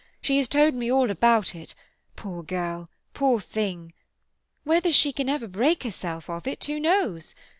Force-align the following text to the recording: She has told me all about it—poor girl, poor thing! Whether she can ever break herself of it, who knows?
She 0.19 0.39
has 0.39 0.47
told 0.47 0.73
me 0.73 0.91
all 0.91 1.11
about 1.11 1.53
it—poor 1.53 2.41
girl, 2.41 2.89
poor 3.13 3.39
thing! 3.39 3.93
Whether 4.63 4.91
she 4.91 5.13
can 5.13 5.29
ever 5.29 5.47
break 5.47 5.83
herself 5.83 6.27
of 6.27 6.47
it, 6.47 6.63
who 6.63 6.79
knows? 6.79 7.35